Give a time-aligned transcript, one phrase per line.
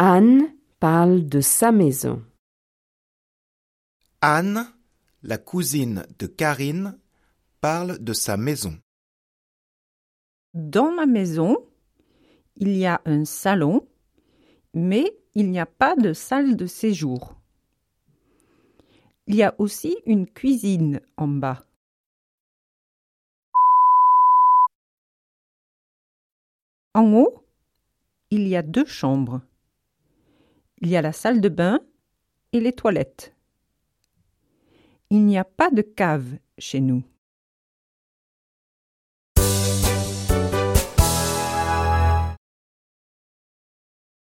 [0.00, 2.24] Anne parle de sa maison.
[4.20, 4.72] Anne,
[5.24, 6.96] la cousine de Karine,
[7.60, 8.78] parle de sa maison.
[10.54, 11.56] Dans ma maison,
[12.54, 13.88] il y a un salon,
[14.72, 17.34] mais il n'y a pas de salle de séjour.
[19.26, 21.66] Il y a aussi une cuisine en bas.
[26.94, 27.44] En haut,
[28.30, 29.40] il y a deux chambres.
[30.80, 31.80] Il y a la salle de bain
[32.52, 33.34] et les toilettes.
[35.10, 37.02] Il n'y a pas de cave chez nous.